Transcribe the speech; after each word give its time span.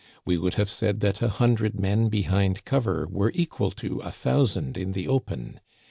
We 0.25 0.35
would 0.35 0.55
have 0.55 0.67
said 0.67 1.01
that 1.01 1.21
a 1.21 1.27
hundred 1.27 1.79
men 1.79 2.09
behind 2.09 2.65
cover 2.65 3.07
were 3.07 3.31
equal 3.35 3.69
to 3.85 3.99
a 3.99 4.11
thousand 4.11 4.75
in 4.75 4.93
the 4.93 5.07
open. 5.07 5.59